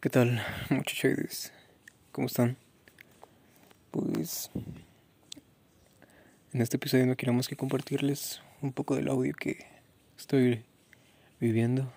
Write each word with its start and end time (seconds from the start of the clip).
¿Qué 0.00 0.10
tal, 0.10 0.40
muchachos? 0.70 1.50
¿Cómo 2.12 2.28
están? 2.28 2.56
Pues 3.90 4.48
en 6.52 6.62
este 6.62 6.76
episodio 6.76 7.04
no 7.04 7.16
quiero 7.16 7.32
más 7.32 7.48
que 7.48 7.56
compartirles 7.56 8.40
un 8.62 8.72
poco 8.72 8.94
del 8.94 9.08
audio 9.08 9.34
que 9.34 9.66
estoy 10.16 10.62
viviendo. 11.40 11.92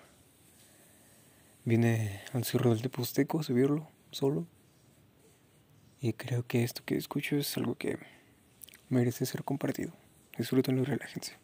Vine 1.64 2.22
al 2.32 2.42
Cerro 2.42 2.70
del 2.70 2.82
Teposteco 2.82 3.38
a 3.38 3.44
subirlo 3.44 3.88
solo. 4.10 4.48
Y 6.00 6.14
creo 6.14 6.44
que 6.44 6.64
esto 6.64 6.82
que 6.84 6.96
escucho 6.96 7.36
es 7.36 7.56
algo 7.56 7.76
que 7.76 8.00
merece 8.88 9.26
ser 9.26 9.44
compartido. 9.44 9.92
Disfrútenlo 10.36 10.82
y 10.82 10.86
relájense. 10.86 11.41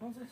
Entonces. 0.00 0.28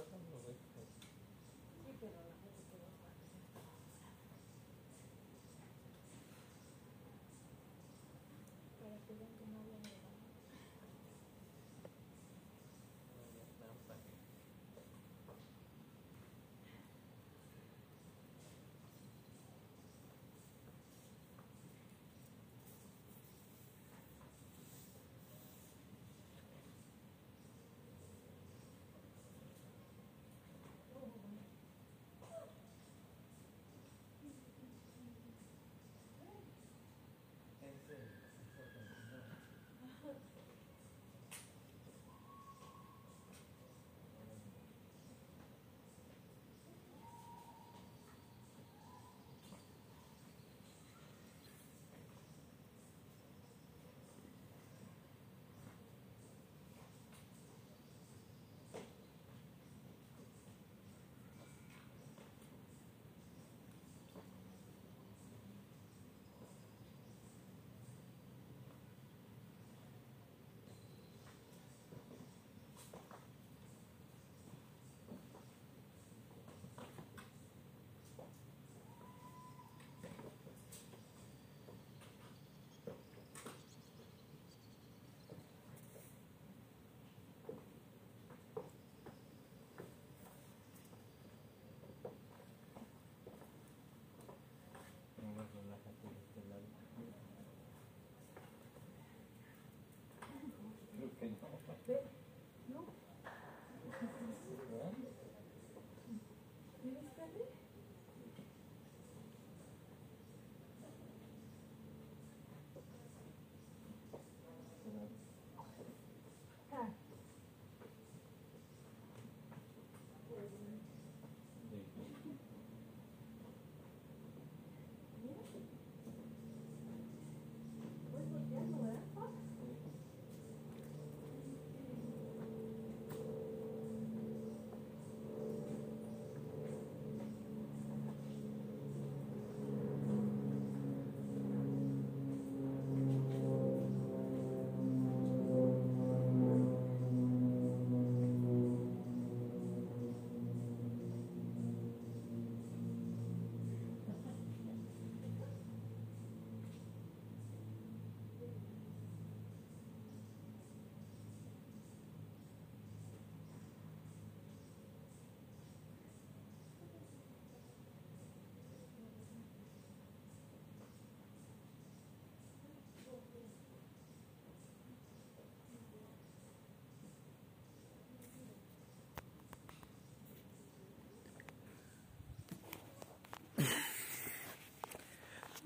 Gracias. 0.00 0.30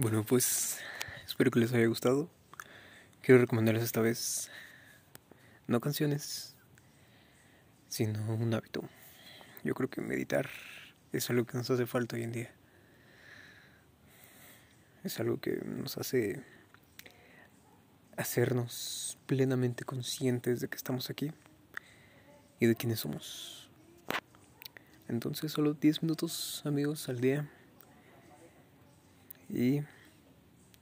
Bueno, 0.04 0.22
pues 0.22 0.80
espero 1.26 1.50
que 1.50 1.60
les 1.60 1.72
haya 1.72 1.86
gustado. 1.86 2.28
Quiero 3.22 3.40
recomendarles 3.40 3.84
esta 3.84 4.02
vez 4.02 4.50
no 5.66 5.80
canciones, 5.80 6.54
sino 7.88 8.34
un 8.34 8.52
hábito. 8.52 8.86
Yo 9.62 9.72
creo 9.72 9.88
que 9.88 10.02
meditar 10.02 10.50
es 11.10 11.30
algo 11.30 11.46
que 11.46 11.56
nos 11.56 11.70
hace 11.70 11.86
falta 11.86 12.16
hoy 12.16 12.22
en 12.24 12.32
día. 12.32 12.52
Es 15.04 15.20
algo 15.20 15.40
que 15.40 15.62
nos 15.64 15.96
hace 15.96 16.42
hacernos 18.18 19.16
plenamente 19.24 19.84
conscientes 19.84 20.60
de 20.60 20.68
que 20.68 20.76
estamos 20.76 21.08
aquí 21.08 21.32
y 22.60 22.66
de 22.66 22.76
quiénes 22.76 23.00
somos. 23.00 23.70
Entonces 25.08 25.50
solo 25.50 25.72
10 25.72 26.02
minutos 26.02 26.60
amigos 26.66 27.08
al 27.08 27.22
día 27.22 27.48
y 29.48 29.82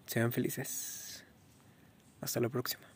sean 0.06 0.32
felices. 0.32 1.24
Hasta 2.20 2.40
la 2.40 2.48
próxima. 2.48 2.91